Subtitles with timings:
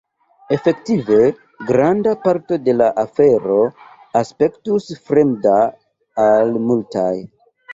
[0.55, 1.17] Efektive
[1.71, 3.59] granda parto de la afero
[4.23, 5.55] aspektus fremda
[6.29, 7.09] al multaj.